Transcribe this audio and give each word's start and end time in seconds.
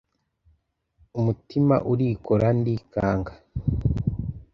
Umutima 1.19 1.75
urikora 1.91 2.47
ndikanga, 2.59 3.33